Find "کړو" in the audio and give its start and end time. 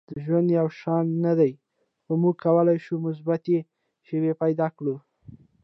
4.77-4.95